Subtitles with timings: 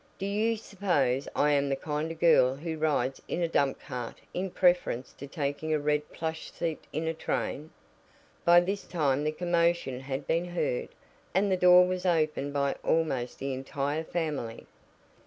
[0.17, 4.15] "Do you suppose I am the kind of girl who rides in a dump cart
[4.33, 7.69] in preference to taking a red plush seat in a train?"
[8.43, 10.89] By this time the commotion had been heard,
[11.35, 14.65] and the door was opened by almost the entire family.